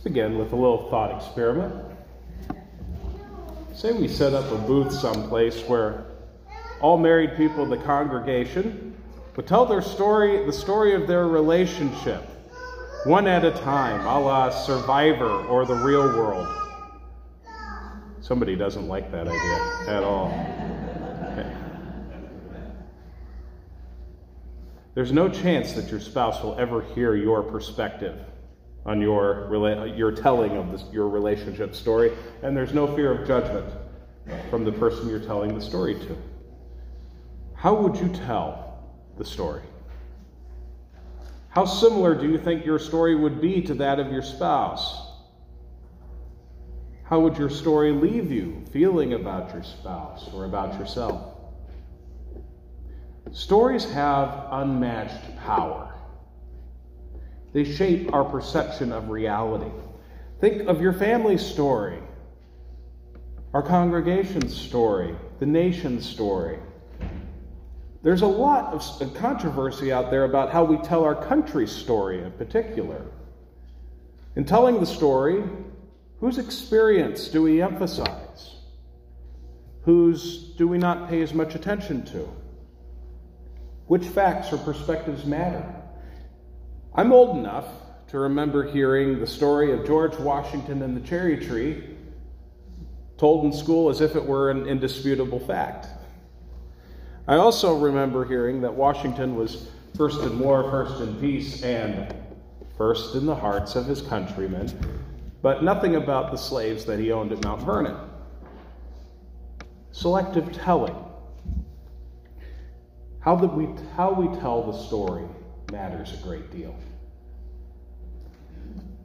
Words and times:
begin 0.00 0.38
with 0.38 0.52
a 0.52 0.56
little 0.56 0.88
thought 0.90 1.14
experiment. 1.14 1.74
Say 3.74 3.92
we 3.92 4.08
set 4.08 4.32
up 4.32 4.50
a 4.50 4.56
booth 4.56 4.92
someplace 4.92 5.60
where 5.62 6.04
all 6.80 6.96
married 6.96 7.36
people 7.36 7.64
in 7.64 7.70
the 7.70 7.76
congregation 7.76 8.94
would 9.36 9.46
tell 9.46 9.66
their 9.66 9.82
story, 9.82 10.44
the 10.44 10.52
story 10.52 10.94
of 10.94 11.06
their 11.06 11.28
relationship, 11.28 12.22
one 13.04 13.26
at 13.26 13.44
a 13.44 13.52
time, 13.52 14.00
a 14.06 14.20
la 14.20 14.50
Survivor 14.50 15.46
or 15.46 15.64
the 15.64 15.74
real 15.74 16.06
world. 16.16 16.46
Somebody 18.20 18.56
doesn't 18.56 18.88
like 18.88 19.10
that 19.12 19.28
idea 19.28 19.96
at 19.96 20.02
all. 20.02 20.28
There's 24.94 25.12
no 25.12 25.28
chance 25.28 25.72
that 25.72 25.90
your 25.90 26.00
spouse 26.00 26.42
will 26.42 26.58
ever 26.58 26.82
hear 26.82 27.14
your 27.14 27.42
perspective 27.42 28.18
on 28.86 29.00
your, 29.00 29.54
your 29.96 30.12
telling 30.12 30.56
of 30.56 30.72
this, 30.72 30.84
your 30.92 31.08
relationship 31.08 31.74
story, 31.74 32.12
and 32.42 32.56
there's 32.56 32.72
no 32.72 32.86
fear 32.94 33.12
of 33.12 33.26
judgment 33.26 33.66
from 34.48 34.64
the 34.64 34.72
person 34.72 35.08
you're 35.08 35.20
telling 35.20 35.54
the 35.54 35.60
story 35.60 35.94
to. 35.94 36.16
How 37.54 37.74
would 37.74 37.96
you 37.96 38.08
tell 38.08 38.94
the 39.18 39.24
story? 39.24 39.62
How 41.50 41.64
similar 41.64 42.14
do 42.14 42.28
you 42.28 42.38
think 42.38 42.64
your 42.64 42.78
story 42.78 43.16
would 43.16 43.40
be 43.40 43.60
to 43.62 43.74
that 43.74 43.98
of 43.98 44.12
your 44.12 44.22
spouse? 44.22 45.08
How 47.02 47.18
would 47.18 47.36
your 47.36 47.50
story 47.50 47.90
leave 47.90 48.30
you 48.30 48.62
feeling 48.72 49.14
about 49.14 49.52
your 49.52 49.64
spouse 49.64 50.32
or 50.32 50.44
about 50.44 50.78
yourself? 50.78 51.34
Stories 53.32 53.84
have 53.90 54.46
unmatched 54.52 55.36
power. 55.38 55.89
They 57.52 57.64
shape 57.64 58.12
our 58.12 58.24
perception 58.24 58.92
of 58.92 59.08
reality. 59.08 59.70
Think 60.40 60.68
of 60.68 60.80
your 60.80 60.92
family's 60.92 61.44
story, 61.44 61.98
our 63.52 63.62
congregation's 63.62 64.56
story, 64.56 65.14
the 65.38 65.46
nation's 65.46 66.08
story. 66.08 66.58
There's 68.02 68.22
a 68.22 68.26
lot 68.26 68.72
of 68.72 69.14
controversy 69.14 69.92
out 69.92 70.10
there 70.10 70.24
about 70.24 70.50
how 70.50 70.64
we 70.64 70.78
tell 70.78 71.04
our 71.04 71.14
country's 71.14 71.72
story 71.72 72.22
in 72.22 72.32
particular. 72.32 73.04
In 74.36 74.44
telling 74.44 74.80
the 74.80 74.86
story, 74.86 75.42
whose 76.20 76.38
experience 76.38 77.28
do 77.28 77.42
we 77.42 77.60
emphasize? 77.60 78.56
Whose 79.82 80.54
do 80.56 80.66
we 80.68 80.78
not 80.78 81.08
pay 81.08 81.20
as 81.20 81.34
much 81.34 81.54
attention 81.54 82.04
to? 82.06 82.28
Which 83.86 84.06
facts 84.06 84.52
or 84.52 84.58
perspectives 84.58 85.26
matter? 85.26 85.64
I'm 86.94 87.12
old 87.12 87.36
enough 87.36 87.66
to 88.08 88.18
remember 88.18 88.68
hearing 88.68 89.20
the 89.20 89.26
story 89.26 89.72
of 89.72 89.86
George 89.86 90.16
Washington 90.16 90.82
and 90.82 90.96
the 90.96 91.06
cherry 91.06 91.36
tree 91.36 91.84
told 93.16 93.44
in 93.44 93.52
school 93.52 93.90
as 93.90 94.00
if 94.00 94.16
it 94.16 94.24
were 94.24 94.50
an 94.50 94.66
indisputable 94.66 95.38
fact. 95.38 95.86
I 97.28 97.36
also 97.36 97.78
remember 97.78 98.24
hearing 98.24 98.60
that 98.62 98.74
Washington 98.74 99.36
was 99.36 99.68
first 99.96 100.20
in 100.22 100.36
war, 100.40 100.68
first 100.68 101.00
in 101.00 101.14
peace, 101.20 101.62
and 101.62 102.12
first 102.76 103.14
in 103.14 103.24
the 103.24 103.36
hearts 103.36 103.76
of 103.76 103.86
his 103.86 104.02
countrymen, 104.02 104.68
but 105.42 105.62
nothing 105.62 105.94
about 105.94 106.32
the 106.32 106.38
slaves 106.38 106.84
that 106.86 106.98
he 106.98 107.12
owned 107.12 107.30
at 107.30 107.44
Mount 107.44 107.62
Vernon. 107.62 107.96
Selective 109.92 110.50
telling. 110.52 110.96
How, 113.20 113.34
we, 113.34 113.68
how 113.94 114.12
we 114.12 114.40
tell 114.40 114.72
the 114.72 114.86
story 114.86 115.28
matters 115.70 116.12
a 116.12 116.16
great 116.18 116.50
deal. 116.50 116.74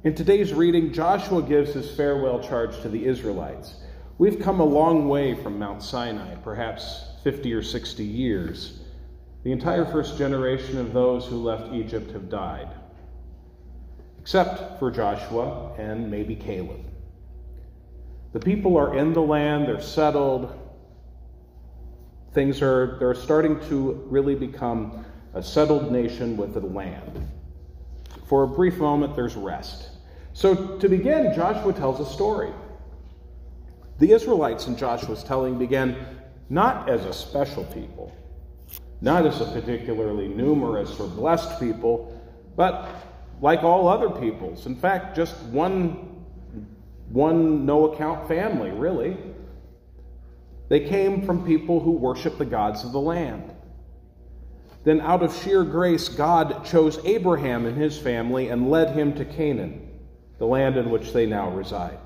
In 0.04 0.14
today's 0.14 0.54
reading, 0.54 0.94
Joshua 0.94 1.42
gives 1.42 1.74
his 1.74 1.90
farewell 1.96 2.40
charge 2.40 2.80
to 2.82 2.90
the 2.90 3.06
Israelites. 3.06 3.76
We've 4.18 4.40
come 4.40 4.60
a 4.60 4.66
long 4.66 5.10
way 5.10 5.36
from 5.36 5.60
Mount 5.60 5.82
Sinai, 5.84 6.36
perhaps 6.36 7.04
50 7.24 7.54
or 7.54 7.64
60 7.64 8.04
years. 8.04 8.80
The 9.44 9.52
entire 9.52 9.86
first 9.86 10.18
generation 10.18 10.78
of 10.78 10.94
those 10.94 11.26
who 11.26 11.38
left 11.38 11.74
Egypt 11.74 12.12
have 12.12 12.30
died, 12.30 12.70
except 14.20 14.80
for 14.80 14.90
Joshua 14.90 15.74
and 15.78 16.10
maybe 16.10 16.36
Caleb. 16.36 16.82
The 18.34 18.40
people 18.40 18.78
are 18.78 18.98
in 18.98 19.14
the 19.14 19.22
land, 19.22 19.68
they're 19.68 19.82
settled. 19.82 20.60
Things 22.34 22.62
are 22.62 22.98
they're 23.00 23.16
starting 23.16 23.60
to 23.70 24.06
really 24.10 24.36
become 24.36 25.06
a 25.36 25.44
settled 25.44 25.92
nation 25.92 26.38
with 26.38 26.56
a 26.56 26.62
land. 26.62 27.28
For 28.28 28.44
a 28.44 28.48
brief 28.48 28.78
moment, 28.78 29.16
there's 29.16 29.36
rest. 29.36 29.90
So, 30.34 30.78
to 30.78 30.90
begin, 30.90 31.34
Joshua 31.36 31.74
tells 31.74 32.00
a 32.00 32.12
story. 32.12 32.52
The 34.00 34.12
Israelites 34.12 34.68
in 34.68 34.76
Joshua's 34.76 35.24
telling 35.24 35.58
began 35.58 35.96
not 36.50 36.90
as 36.90 37.06
a 37.06 37.14
special 37.14 37.66
people, 37.66 38.16
not 39.02 39.26
as 39.26 39.42
a 39.42 39.46
particularly 39.46 40.28
numerous 40.28 41.00
or 41.00 41.08
blessed 41.08 41.60
people, 41.60 42.22
but 42.56 42.88
like 43.42 43.64
all 43.64 43.88
other 43.88 44.10
peoples. 44.10 44.66
In 44.66 44.76
fact, 44.76 45.16
just 45.16 45.42
one, 45.44 46.26
one 47.10 47.66
no 47.66 47.92
account 47.92 48.28
family, 48.28 48.72
really. 48.72 49.18
They 50.70 50.82
came 50.82 51.26
from 51.26 51.46
people 51.46 51.80
who 51.80 51.92
worship 51.92 52.38
the 52.38 52.46
gods 52.46 52.84
of 52.84 52.92
the 52.92 53.02
land. 53.02 53.55
Then, 54.86 55.02
out 55.02 55.24
of 55.24 55.36
sheer 55.36 55.64
grace, 55.64 56.10
God 56.10 56.64
chose 56.64 57.04
Abraham 57.04 57.66
and 57.66 57.76
his 57.76 57.98
family 57.98 58.50
and 58.50 58.70
led 58.70 58.96
him 58.96 59.16
to 59.16 59.26
Canaan, 59.26 60.00
the 60.38 60.46
land 60.46 60.78
in 60.78 60.92
which 60.92 61.12
they 61.12 61.26
now 61.26 61.50
reside. 61.50 61.98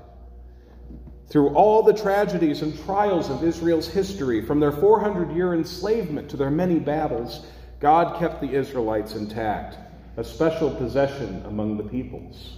Through 1.28 1.50
all 1.50 1.82
the 1.82 1.92
tragedies 1.92 2.62
and 2.62 2.76
trials 2.84 3.28
of 3.28 3.44
Israel's 3.44 3.86
history, 3.86 4.44
from 4.44 4.60
their 4.60 4.72
400 4.72 5.30
year 5.36 5.54
enslavement 5.54 6.30
to 6.30 6.38
their 6.38 6.50
many 6.50 6.78
battles, 6.78 7.46
God 7.80 8.18
kept 8.18 8.40
the 8.40 8.52
Israelites 8.54 9.14
intact, 9.14 9.76
a 10.16 10.24
special 10.24 10.74
possession 10.74 11.44
among 11.46 11.76
the 11.76 11.84
peoples. 11.84 12.56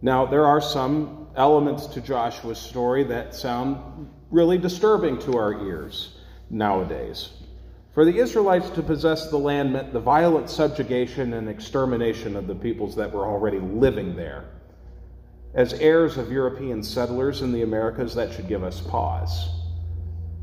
Now, 0.00 0.24
there 0.24 0.46
are 0.46 0.60
some 0.60 1.28
elements 1.36 1.86
to 1.88 2.00
Joshua's 2.00 2.58
story 2.58 3.04
that 3.04 3.34
sound 3.34 4.08
really 4.30 4.56
disturbing 4.58 5.18
to 5.20 5.36
our 5.36 5.64
ears 5.66 6.16
nowadays. 6.50 7.30
For 7.98 8.04
the 8.04 8.18
Israelites 8.18 8.70
to 8.70 8.82
possess 8.84 9.28
the 9.28 9.38
land 9.38 9.72
meant 9.72 9.92
the 9.92 9.98
violent 9.98 10.48
subjugation 10.48 11.32
and 11.32 11.48
extermination 11.48 12.36
of 12.36 12.46
the 12.46 12.54
peoples 12.54 12.94
that 12.94 13.12
were 13.12 13.26
already 13.26 13.58
living 13.58 14.14
there. 14.14 14.44
As 15.52 15.72
heirs 15.72 16.16
of 16.16 16.30
European 16.30 16.84
settlers 16.84 17.42
in 17.42 17.50
the 17.50 17.62
Americas, 17.62 18.14
that 18.14 18.32
should 18.32 18.46
give 18.46 18.62
us 18.62 18.80
pause. 18.80 19.48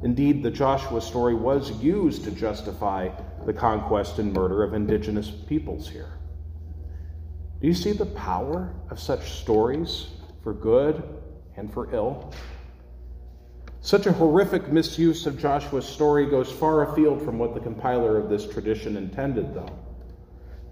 Indeed, 0.04 0.44
the 0.44 0.52
Joshua 0.52 1.00
story 1.00 1.34
was 1.34 1.72
used 1.82 2.26
to 2.26 2.32
justify 2.32 3.08
the 3.46 3.54
conquest 3.54 4.20
and 4.20 4.34
murder 4.34 4.62
of 4.62 4.74
indigenous 4.74 5.32
peoples 5.32 5.88
here. 5.88 6.12
Do 7.62 7.68
you 7.68 7.74
see 7.74 7.94
the 7.94 8.06
power 8.06 8.76
of 8.90 9.00
such 9.00 9.32
stories 9.32 10.08
for 10.44 10.54
good 10.54 11.02
and 11.56 11.72
for 11.72 11.96
ill? 11.96 12.34
Such 13.86 14.08
a 14.08 14.14
horrific 14.14 14.72
misuse 14.72 15.28
of 15.28 15.38
Joshua's 15.38 15.86
story 15.86 16.26
goes 16.26 16.52
far 16.52 16.92
afield 16.92 17.22
from 17.22 17.38
what 17.38 17.54
the 17.54 17.60
compiler 17.60 18.18
of 18.18 18.30
this 18.30 18.50
tradition 18.52 18.98
intended, 18.98 19.54
though. 19.54 19.78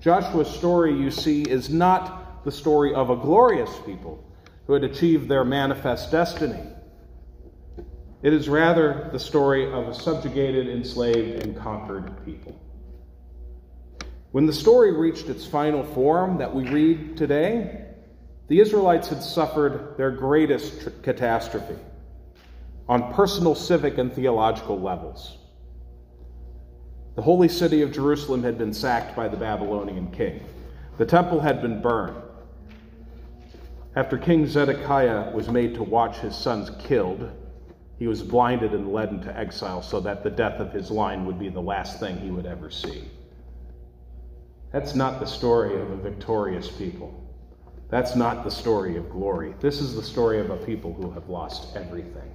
Joshua's 0.02 0.50
story, 0.50 0.96
you 1.00 1.12
see, 1.12 1.44
is 1.44 1.70
not 1.70 2.44
the 2.44 2.52
story 2.52 2.92
of 2.96 3.12
a 3.12 3.16
glorious 3.16 3.70
people 3.86 4.28
who 4.66 4.74
had 4.74 4.84
achieved 4.84 5.30
their 5.30 5.46
manifest 5.46 6.10
destiny. 6.10 6.60
It 8.24 8.34
is 8.34 8.50
rather 8.50 9.10
the 9.12 9.20
story 9.20 9.72
of 9.72 9.90
a 9.90 9.94
subjugated, 9.94 10.68
enslaved, 10.68 11.44
and 11.44 11.56
conquered 11.56 12.26
people. 12.26 12.60
When 14.32 14.48
the 14.48 14.54
story 14.54 14.92
reached 14.92 15.30
its 15.30 15.46
final 15.46 15.84
form 15.84 16.40
that 16.40 16.56
we 16.56 16.68
read 16.68 17.16
today, 17.16 17.86
the 18.48 18.60
Israelites 18.60 19.10
had 19.10 19.22
suffered 19.22 19.98
their 19.98 20.10
greatest 20.10 20.82
tr- 20.82 20.90
catastrophe 21.04 21.76
on 22.88 23.14
personal, 23.14 23.56
civic, 23.56 23.98
and 23.98 24.14
theological 24.14 24.80
levels. 24.80 25.38
The 27.16 27.22
holy 27.22 27.48
city 27.48 27.82
of 27.82 27.92
Jerusalem 27.92 28.44
had 28.44 28.58
been 28.58 28.74
sacked 28.74 29.16
by 29.16 29.28
the 29.28 29.38
Babylonian 29.38 30.12
king. 30.12 30.44
The 30.98 31.06
temple 31.06 31.40
had 31.40 31.62
been 31.62 31.82
burned. 31.82 32.22
After 33.96 34.18
King 34.18 34.48
Zedekiah 34.48 35.32
was 35.32 35.50
made 35.50 35.76
to 35.76 35.84
watch 35.84 36.18
his 36.18 36.36
sons 36.36 36.72
killed, 36.80 37.30
he 38.00 38.08
was 38.08 38.24
blinded 38.24 38.74
and 38.74 38.92
led 38.92 39.10
into 39.10 39.38
exile 39.38 39.84
so 39.84 40.00
that 40.00 40.24
the 40.24 40.30
death 40.32 40.60
of 40.60 40.74
his 40.74 40.90
line 40.90 41.26
would 41.26 41.38
be 41.38 41.50
the 41.50 41.62
last 41.62 42.00
thing 42.00 42.18
he 42.18 42.32
would 42.32 42.48
ever 42.48 42.72
see. 42.72 43.04
That's 44.72 44.96
not 44.96 45.20
the 45.20 45.28
story 45.28 45.80
of 45.80 45.92
a 45.92 45.96
victorious 45.96 46.70
people. 46.70 47.24
That's 47.90 48.16
not 48.16 48.44
the 48.44 48.50
story 48.50 48.98
of 48.98 49.12
glory. 49.12 49.54
This 49.60 49.80
is 49.80 49.94
the 49.94 50.02
story 50.02 50.40
of 50.40 50.50
a 50.50 50.58
people 50.58 50.92
who 50.92 51.12
have 51.12 51.30
lost 51.30 51.76
everything. 51.78 52.32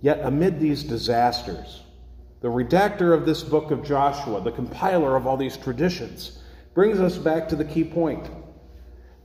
Yet, 0.00 0.20
amid 0.22 0.60
these 0.60 0.84
disasters, 0.84 1.82
the 2.40 2.48
redactor 2.48 3.12
of 3.12 3.26
this 3.26 3.42
book 3.42 3.70
of 3.70 3.84
Joshua, 3.84 4.40
the 4.40 4.52
compiler 4.52 5.16
of 5.16 5.26
all 5.26 5.36
these 5.36 5.56
traditions, 5.56 6.38
brings 6.74 7.00
us 7.00 7.18
back 7.18 7.48
to 7.48 7.56
the 7.56 7.64
key 7.64 7.84
point. 7.84 8.30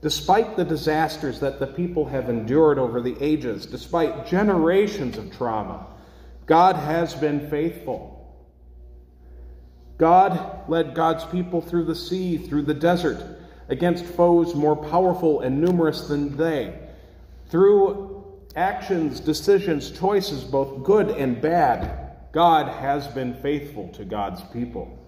Despite 0.01 0.57
the 0.57 0.65
disasters 0.65 1.39
that 1.39 1.59
the 1.59 1.67
people 1.67 2.05
have 2.05 2.29
endured 2.29 2.79
over 2.79 2.99
the 2.99 3.15
ages, 3.21 3.65
despite 3.65 4.25
generations 4.25 5.17
of 5.17 5.31
trauma, 5.31 5.85
God 6.45 6.75
has 6.75 7.13
been 7.13 7.49
faithful. 7.49 8.13
God 9.97 10.67
led 10.67 10.95
God's 10.95 11.23
people 11.25 11.61
through 11.61 11.85
the 11.85 11.95
sea, 11.95 12.37
through 12.37 12.63
the 12.63 12.73
desert, 12.73 13.39
against 13.69 14.03
foes 14.03 14.55
more 14.55 14.75
powerful 14.75 15.41
and 15.41 15.61
numerous 15.61 16.07
than 16.07 16.35
they. 16.35 16.77
Through 17.47 18.12
actions, 18.55 19.19
decisions, 19.19 19.91
choices, 19.91 20.43
both 20.43 20.83
good 20.83 21.09
and 21.09 21.41
bad, 21.41 22.31
God 22.31 22.67
has 22.67 23.07
been 23.07 23.35
faithful 23.35 23.89
to 23.89 24.05
God's 24.05 24.41
people. 24.51 24.99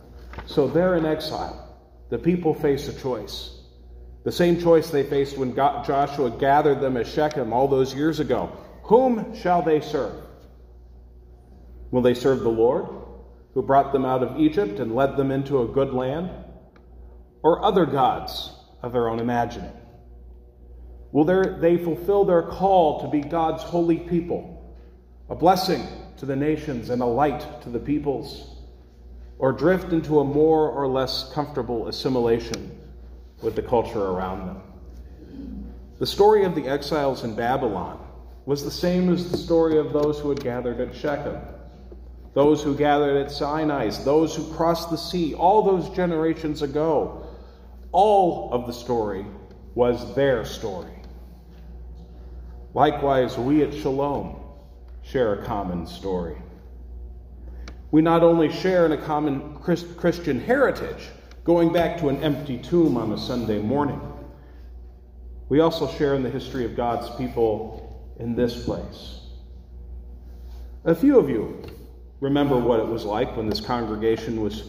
So 0.45 0.67
they're 0.67 0.95
in 0.95 1.05
exile. 1.05 1.61
The 2.09 2.19
people 2.19 2.53
face 2.53 2.87
a 2.87 2.93
choice. 2.93 3.51
The 4.23 4.31
same 4.31 4.59
choice 4.59 4.89
they 4.89 5.03
faced 5.03 5.37
when 5.37 5.53
God, 5.53 5.85
Joshua 5.85 6.31
gathered 6.31 6.81
them 6.81 6.97
at 6.97 7.07
Shechem 7.07 7.53
all 7.53 7.67
those 7.67 7.93
years 7.93 8.19
ago. 8.19 8.51
Whom 8.83 9.35
shall 9.35 9.61
they 9.61 9.81
serve? 9.81 10.23
Will 11.91 12.01
they 12.01 12.13
serve 12.13 12.41
the 12.41 12.49
Lord, 12.49 12.87
who 13.53 13.61
brought 13.61 13.93
them 13.93 14.05
out 14.05 14.23
of 14.23 14.39
Egypt 14.39 14.79
and 14.79 14.95
led 14.95 15.17
them 15.17 15.31
into 15.31 15.61
a 15.61 15.67
good 15.67 15.93
land? 15.93 16.29
Or 17.43 17.63
other 17.63 17.85
gods 17.85 18.51
of 18.81 18.93
their 18.93 19.09
own 19.09 19.19
imagining? 19.19 19.71
Will 21.11 21.23
they 21.23 21.77
fulfill 21.77 22.25
their 22.25 22.43
call 22.43 23.01
to 23.01 23.07
be 23.07 23.21
God's 23.21 23.63
holy 23.63 23.97
people, 23.99 24.75
a 25.29 25.35
blessing 25.35 25.87
to 26.17 26.25
the 26.25 26.35
nations 26.35 26.89
and 26.89 27.01
a 27.01 27.05
light 27.05 27.61
to 27.61 27.69
the 27.69 27.79
peoples? 27.79 28.57
Or 29.37 29.51
drift 29.51 29.91
into 29.91 30.19
a 30.19 30.23
more 30.23 30.69
or 30.69 30.87
less 30.87 31.31
comfortable 31.33 31.87
assimilation 31.87 32.79
with 33.41 33.55
the 33.55 33.61
culture 33.61 34.03
around 34.03 34.47
them? 34.47 35.73
The 35.99 36.07
story 36.07 36.43
of 36.43 36.55
the 36.55 36.67
exiles 36.67 37.23
in 37.23 37.35
Babylon 37.35 37.99
was 38.45 38.63
the 38.63 38.71
same 38.71 39.11
as 39.11 39.31
the 39.31 39.37
story 39.37 39.77
of 39.77 39.93
those 39.93 40.19
who 40.19 40.29
had 40.29 40.43
gathered 40.43 40.79
at 40.79 40.95
Shechem 40.95 41.37
those 42.35 42.61
who 42.61 42.75
gathered 42.75 43.15
at 43.15 43.31
Sinai, 43.31 43.89
those 44.03 44.35
who 44.35 44.53
crossed 44.53 44.91
the 44.91 44.97
sea, 44.97 45.33
all 45.33 45.63
those 45.63 45.89
generations 45.95 46.61
ago. 46.61 47.25
All 47.93 48.51
of 48.51 48.67
the 48.67 48.73
story 48.73 49.25
was 49.73 50.13
their 50.15 50.43
story. 50.43 50.94
Likewise, 52.75 53.37
we 53.37 53.63
at 53.63 53.73
Shalom 53.73 54.35
share 55.01 55.35
a 55.35 55.45
common 55.45 55.87
story. 55.87 56.35
We 57.91 58.01
not 58.01 58.21
only 58.21 58.51
share 58.51 58.85
in 58.85 58.91
a 58.91 58.97
common 58.97 59.55
Christian 59.59 60.41
heritage, 60.41 61.07
going 61.45 61.71
back 61.71 61.97
to 61.99 62.09
an 62.09 62.21
empty 62.21 62.57
tomb 62.57 62.97
on 62.97 63.13
a 63.13 63.17
Sunday 63.17 63.61
morning, 63.61 64.01
we 65.47 65.61
also 65.61 65.89
share 65.89 66.15
in 66.15 66.23
the 66.23 66.29
history 66.29 66.65
of 66.65 66.75
God's 66.75 67.09
people 67.15 68.13
in 68.19 68.35
this 68.35 68.65
place. 68.65 69.21
A 70.83 70.93
few 70.93 71.17
of 71.17 71.29
you 71.29 71.61
remember 72.19 72.59
what 72.59 72.81
it 72.81 72.87
was 72.87 73.05
like 73.05 73.37
when 73.37 73.47
this 73.47 73.61
congregation 73.61 74.41
was 74.41 74.63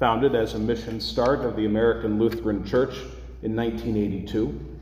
founded 0.00 0.34
as 0.34 0.54
a 0.54 0.58
mission 0.58 1.00
start 1.00 1.42
of 1.42 1.54
the 1.54 1.66
American 1.66 2.18
Lutheran 2.18 2.66
Church 2.66 2.96
in 3.42 3.54
1982. 3.54 4.78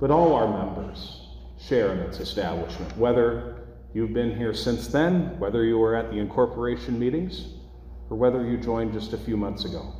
But 0.00 0.10
all 0.10 0.32
our 0.32 0.48
members 0.48 1.20
share 1.68 1.92
in 1.92 1.98
its 2.00 2.20
establishment, 2.20 2.96
whether 2.96 3.66
you've 3.92 4.12
been 4.12 4.36
here 4.36 4.54
since 4.54 4.88
then, 4.88 5.38
whether 5.38 5.64
you 5.64 5.78
were 5.78 5.94
at 5.94 6.10
the 6.10 6.18
incorporation 6.18 6.98
meetings, 6.98 7.46
or 8.10 8.16
whether 8.16 8.44
you 8.44 8.56
joined 8.56 8.92
just 8.92 9.12
a 9.12 9.18
few 9.18 9.36
months 9.36 9.64
ago. 9.64 9.92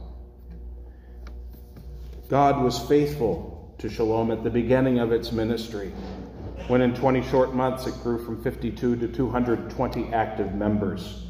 God 2.28 2.62
was 2.62 2.78
faithful 2.88 3.74
to 3.78 3.88
Shalom 3.88 4.30
at 4.30 4.44
the 4.44 4.50
beginning 4.50 4.98
of 4.98 5.12
its 5.12 5.32
ministry 5.32 5.92
when 6.68 6.80
in 6.80 6.94
20 6.94 7.22
short 7.28 7.54
months 7.54 7.86
it 7.86 7.94
grew 8.02 8.24
from 8.24 8.42
52 8.42 8.96
to 8.96 9.08
220 9.08 10.12
active 10.12 10.54
members. 10.54 11.26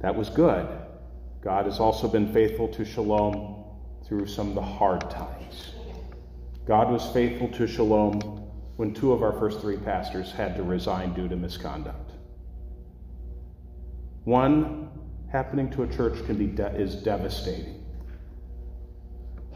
That 0.00 0.14
was 0.14 0.30
good. 0.30 0.68
God 1.42 1.66
has 1.66 1.80
also 1.80 2.06
been 2.06 2.32
faithful 2.32 2.68
to 2.68 2.84
Shalom 2.84 3.64
through 4.06 4.26
some 4.26 4.50
of 4.50 4.54
the 4.54 4.62
hard 4.62 5.10
times. 5.10 5.72
God 6.66 6.90
was 6.90 7.08
faithful 7.12 7.48
to 7.48 7.66
Shalom 7.66 8.20
when 8.76 8.92
two 8.92 9.12
of 9.12 9.22
our 9.22 9.32
first 9.32 9.60
three 9.60 9.76
pastors 9.76 10.32
had 10.32 10.56
to 10.56 10.64
resign 10.64 11.14
due 11.14 11.28
to 11.28 11.36
misconduct. 11.36 12.12
One 14.24 14.90
happening 15.30 15.70
to 15.70 15.84
a 15.84 15.86
church 15.86 16.24
can 16.26 16.36
be 16.36 16.46
de- 16.46 16.74
is 16.74 16.96
devastating. 16.96 17.84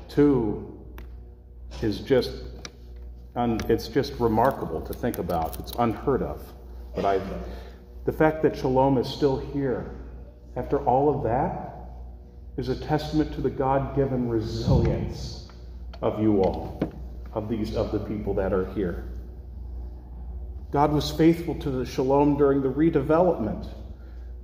Two 0.08 0.80
is 1.82 2.00
just 2.00 2.30
and 3.34 3.62
it's 3.70 3.88
just 3.88 4.12
remarkable 4.18 4.80
to 4.80 4.92
think 4.92 5.18
about. 5.18 5.58
It's 5.58 5.72
unheard 5.78 6.22
of. 6.22 6.42
But 6.94 7.04
I, 7.04 7.20
the 8.04 8.12
fact 8.12 8.42
that 8.42 8.56
Shalom 8.56 8.98
is 8.98 9.08
still 9.08 9.38
here 9.38 9.96
after 10.56 10.78
all 10.84 11.14
of 11.14 11.22
that 11.24 11.74
is 12.56 12.68
a 12.68 12.76
testament 12.76 13.32
to 13.34 13.40
the 13.40 13.50
God-given 13.50 14.28
resilience 14.28 15.48
of 16.02 16.20
you 16.20 16.42
all, 16.42 16.80
of 17.32 17.48
these 17.48 17.76
of 17.76 17.92
the 17.92 17.98
people 17.98 18.34
that 18.34 18.52
are 18.52 18.66
here. 18.72 19.10
God 20.72 20.92
was 20.92 21.10
faithful 21.10 21.56
to 21.56 21.70
the 21.70 21.84
Shalom 21.84 22.36
during 22.36 22.62
the 22.62 22.68
redevelopment 22.68 23.68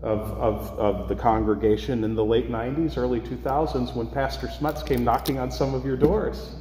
of, 0.03 0.21
of, 0.33 0.79
of 0.79 1.09
the 1.09 1.15
congregation 1.15 2.05
in 2.05 2.15
the 2.15 2.25
late 2.25 2.50
90s, 2.50 2.97
early 2.97 3.21
2000s, 3.21 3.94
when 3.94 4.09
Pastor 4.09 4.49
Smuts 4.49 4.83
came 4.83 5.05
knocking 5.05 5.38
on 5.38 5.50
some 5.50 5.75
of 5.75 5.87
your 5.87 5.97
doors. 5.97 6.56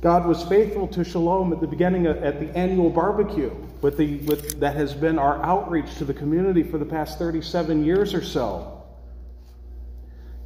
God 0.00 0.26
was 0.26 0.42
faithful 0.44 0.88
to 0.88 1.04
Shalom 1.04 1.52
at 1.52 1.60
the 1.60 1.66
beginning 1.66 2.06
of, 2.06 2.22
at 2.22 2.40
the 2.40 2.48
annual 2.56 2.88
barbecue 2.88 3.54
with 3.82 3.98
the, 3.98 4.16
with, 4.20 4.58
that 4.60 4.74
has 4.74 4.94
been 4.94 5.18
our 5.18 5.42
outreach 5.44 5.94
to 5.96 6.06
the 6.06 6.14
community 6.14 6.62
for 6.62 6.78
the 6.78 6.86
past 6.86 7.18
37 7.18 7.84
years 7.84 8.14
or 8.14 8.24
so. 8.24 8.79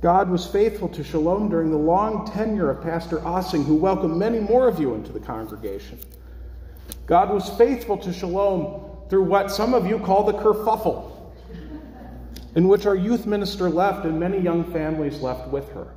God 0.04 0.28
was 0.28 0.46
faithful 0.46 0.90
to 0.90 1.02
Shalom 1.02 1.48
during 1.48 1.70
the 1.70 1.78
long 1.78 2.30
tenure 2.30 2.68
of 2.68 2.82
Pastor 2.82 3.20
Ossing, 3.20 3.64
who 3.64 3.74
welcomed 3.74 4.18
many 4.18 4.38
more 4.38 4.68
of 4.68 4.78
you 4.78 4.92
into 4.92 5.10
the 5.10 5.18
congregation. 5.18 5.98
God 7.06 7.32
was 7.32 7.48
faithful 7.56 7.96
to 7.96 8.12
Shalom 8.12 8.98
through 9.08 9.22
what 9.22 9.50
some 9.50 9.72
of 9.72 9.86
you 9.86 9.98
call 9.98 10.24
the 10.24 10.34
kerfuffle, 10.34 11.10
in 12.54 12.68
which 12.68 12.84
our 12.84 12.94
youth 12.94 13.24
minister 13.24 13.70
left 13.70 14.04
and 14.04 14.20
many 14.20 14.38
young 14.38 14.70
families 14.74 15.22
left 15.22 15.48
with 15.48 15.72
her. 15.72 15.94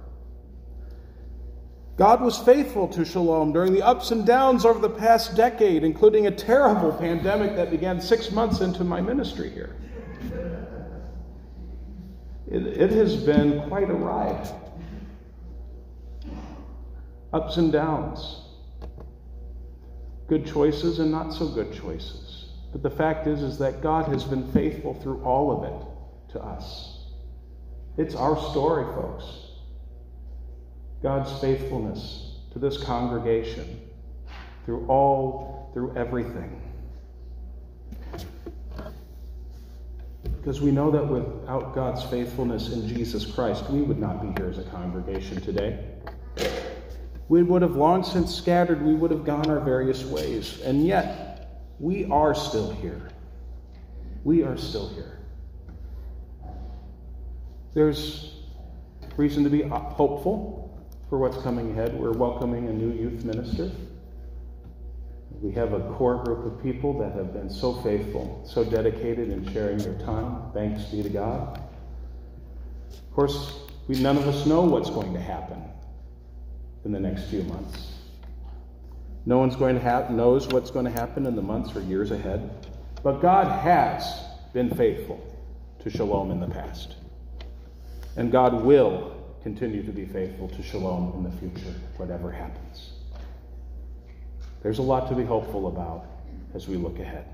God 1.98 2.22
was 2.22 2.38
faithful 2.38 2.88
to 2.88 3.04
Shalom 3.04 3.52
during 3.52 3.74
the 3.74 3.82
ups 3.82 4.12
and 4.12 4.26
downs 4.26 4.64
over 4.64 4.80
the 4.80 4.90
past 4.90 5.36
decade, 5.36 5.84
including 5.84 6.28
a 6.28 6.32
terrible 6.32 6.94
pandemic 6.94 7.58
that 7.58 7.72
began 7.72 8.00
six 8.00 8.32
months 8.32 8.62
into 8.62 8.86
my 8.86 9.02
ministry 9.02 9.50
here. 9.50 9.76
It, 12.50 12.66
it 12.66 12.92
has 12.92 13.16
been 13.18 13.68
quite 13.68 13.90
a 13.90 13.94
ride. 13.94 14.48
Ups 17.34 17.58
and 17.58 17.72
downs. 17.72 18.44
Good 20.28 20.46
choices 20.46 21.00
and 21.00 21.12
not 21.12 21.34
so 21.34 21.48
good 21.48 21.74
choices. 21.74 22.50
But 22.72 22.84
the 22.84 22.90
fact 22.90 23.28
is, 23.28 23.42
is 23.42 23.58
that 23.60 23.82
God 23.82 24.08
has 24.08 24.24
been 24.24 24.52
faithful 24.52 24.94
through 24.96 25.22
all 25.24 25.52
of 25.52 25.64
it 25.64 26.34
to 26.34 26.42
us. 26.42 27.06
It's 27.98 28.16
our 28.16 28.38
story, 28.52 28.86
folks. 28.94 29.26
God's 31.02 31.32
faithfulness 31.40 32.38
to 32.52 32.60
this 32.60 32.82
congregation 32.84 33.82
through 34.66 34.86
all, 34.88 35.72
through 35.74 35.96
everything. 35.96 36.62
Because 40.48 40.62
we 40.62 40.72
know 40.72 40.90
that 40.92 41.06
without 41.06 41.76
God's 41.76 42.06
faithfulness 42.06 42.72
in 42.72 42.88
Jesus 42.88 43.26
Christ, 43.26 43.70
we 43.70 43.82
would 43.82 44.00
not 44.00 44.22
be 44.22 44.42
here 44.42 44.50
as 44.50 44.58
a 44.58 44.64
congregation 44.64 45.42
today. 45.42 45.78
We 47.28 47.44
would 47.44 47.62
have 47.64 47.76
long 47.76 48.02
since 48.02 48.34
scattered, 48.34 48.82
we 48.82 48.94
would 48.94 49.12
have 49.12 49.26
gone 49.26 49.50
our 49.50 49.60
various 49.60 50.06
ways. 50.06 50.62
And 50.62 50.88
yet, 50.88 51.66
we 51.80 52.06
are 52.06 52.34
still 52.34 52.72
here. 52.72 53.10
We 54.24 54.44
are 54.44 54.56
still 54.56 54.88
here. 54.88 55.20
There's 57.74 58.38
reason 59.18 59.44
to 59.44 59.50
be 59.50 59.64
hopeful 59.64 60.82
for 61.10 61.18
what's 61.18 61.44
coming 61.44 61.72
ahead. 61.72 61.94
We're 61.94 62.14
welcoming 62.14 62.70
a 62.70 62.72
new 62.72 62.94
youth 62.94 63.26
minister. 63.26 63.70
We 65.42 65.52
have 65.52 65.74
a 65.74 65.80
core 65.94 66.24
group 66.24 66.46
of 66.46 66.64
people 66.64 66.98
that 67.00 67.14
have 67.14 67.34
been 67.34 67.50
so 67.50 67.74
faithful, 67.82 68.44
so 68.46 68.64
dedicated 68.64 69.30
in 69.30 69.52
sharing 69.54 69.78
their 69.78 69.98
time. 70.00 70.52
Thanks 70.54 70.86
be 70.86 71.04
to 71.04 71.10
God. 71.10 71.62
Of 72.92 73.14
course, 73.14 73.60
we, 73.88 74.00
none 74.00 74.18
of 74.18 74.28
us 74.28 74.46
know 74.46 74.62
what's 74.62 74.90
going 74.90 75.14
to 75.14 75.20
happen 75.20 75.62
in 76.86 76.92
the 76.92 77.00
next 77.00 77.26
few 77.26 77.44
months. 77.44 77.94
No 79.26 79.38
one's 79.38 79.56
going 79.56 79.76
to 79.76 79.82
have, 79.82 80.10
knows 80.10 80.48
what's 80.48 80.72
going 80.72 80.86
to 80.86 80.92
happen 80.92 81.26
in 81.26 81.36
the 81.36 81.42
months 81.42 81.76
or 81.76 81.82
years 81.82 82.12
ahead. 82.12 82.68
But 83.04 83.22
God 83.22 83.48
has 83.62 84.24
been 84.54 84.74
faithful 84.76 85.22
to 85.80 85.90
Shalom 85.90 86.32
in 86.32 86.40
the 86.40 86.48
past. 86.48 86.96
And 88.18 88.32
God 88.32 88.64
will 88.64 89.16
continue 89.44 89.84
to 89.84 89.92
be 89.92 90.06
faithful 90.06 90.50
to 90.50 90.64
shalom 90.64 91.14
in 91.16 91.24
the 91.24 91.32
future, 91.38 91.74
whatever 91.98 92.32
happens. 92.32 92.97
There's 94.64 94.80
a 94.80 94.84
lot 94.84 95.10
to 95.10 95.16
be 95.16 95.24
hopeful 95.24 95.68
about 95.68 96.06
as 96.54 96.68
we 96.68 96.76
look 96.78 97.00
ahead. 97.00 97.26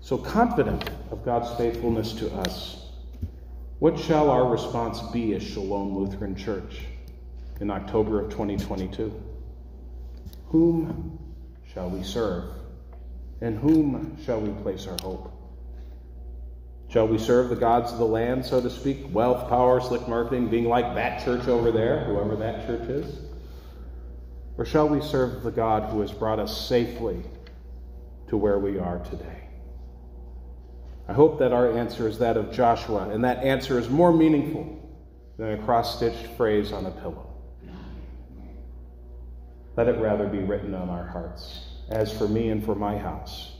So, 0.00 0.18
confident 0.18 0.90
of 1.10 1.24
God's 1.24 1.50
faithfulness 1.56 2.12
to 2.14 2.32
us, 2.34 2.90
what 3.78 3.98
shall 3.98 4.30
our 4.30 4.48
response 4.48 5.00
be 5.12 5.34
as 5.34 5.42
Shalom 5.42 5.96
Lutheran 5.96 6.34
Church 6.34 6.80
in 7.60 7.70
October 7.70 8.20
of 8.20 8.30
2022? 8.30 9.12
Whom 10.48 11.18
shall 11.72 11.88
we 11.90 12.02
serve? 12.02 12.44
In 13.40 13.56
whom 13.56 14.16
shall 14.24 14.40
we 14.40 14.50
place 14.62 14.86
our 14.86 14.96
hope? 15.02 15.32
Shall 16.88 17.08
we 17.08 17.18
serve 17.18 17.48
the 17.48 17.56
gods 17.56 17.90
of 17.90 17.98
the 17.98 18.06
land, 18.06 18.44
so 18.44 18.60
to 18.60 18.68
speak? 18.68 19.06
Wealth, 19.12 19.48
power, 19.48 19.80
slick 19.80 20.06
marketing, 20.06 20.48
being 20.48 20.68
like 20.68 20.94
that 20.94 21.24
church 21.24 21.48
over 21.48 21.72
there, 21.72 22.04
whoever 22.04 22.36
that 22.36 22.66
church 22.66 22.88
is? 22.88 23.18
Or 24.58 24.64
shall 24.64 24.88
we 24.88 25.00
serve 25.00 25.42
the 25.42 25.50
God 25.50 25.90
who 25.90 26.00
has 26.00 26.12
brought 26.12 26.38
us 26.38 26.68
safely 26.68 27.22
to 28.28 28.36
where 28.36 28.58
we 28.58 28.78
are 28.78 28.98
today? 28.98 29.48
I 31.08 31.14
hope 31.14 31.38
that 31.38 31.52
our 31.52 31.76
answer 31.76 32.06
is 32.06 32.18
that 32.18 32.36
of 32.36 32.52
Joshua, 32.52 33.10
and 33.10 33.24
that 33.24 33.42
answer 33.42 33.78
is 33.78 33.88
more 33.88 34.12
meaningful 34.12 34.78
than 35.36 35.52
a 35.52 35.62
cross 35.64 35.96
stitched 35.96 36.26
phrase 36.36 36.72
on 36.72 36.86
a 36.86 36.90
pillow. 36.90 37.28
Let 39.76 39.88
it 39.88 39.98
rather 39.98 40.26
be 40.26 40.38
written 40.38 40.74
on 40.74 40.90
our 40.90 41.06
hearts. 41.06 41.66
As 41.88 42.12
for 42.12 42.28
me 42.28 42.50
and 42.50 42.64
for 42.64 42.74
my 42.74 42.96
house, 42.96 43.52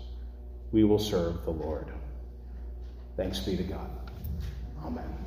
we 0.71 0.85
will 0.85 0.99
serve 0.99 1.45
the 1.45 1.51
Lord. 1.51 1.89
Thanks 3.17 3.41
be 3.41 3.57
to 3.57 3.63
God. 3.63 3.91
Amen. 4.85 5.23